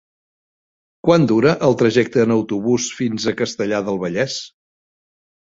[1.07, 4.39] Quant dura el trajecte en autobús fins a Castellar del Vallès?